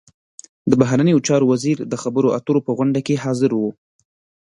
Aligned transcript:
د 0.69 0.71
بهرنیو 0.81 1.23
چارو 1.27 1.45
وزیر 1.51 1.77
د 1.91 1.93
خبرو 2.03 2.33
اترو 2.37 2.59
په 2.67 2.71
غونډه 2.77 2.99
کې 3.07 3.21
حاضر 3.23 3.51
و. 3.55 3.61